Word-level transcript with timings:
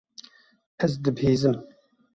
Ez 0.87 0.91
dibihîzim. 1.03 1.55